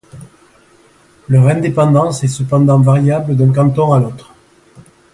Leur 1.29 1.47
indépendance 1.49 2.23
est 2.23 2.27
cependant 2.27 2.79
variable 2.79 3.35
d’un 3.35 3.53
canton 3.53 3.93
à 3.93 3.99
l’autre. 3.99 4.33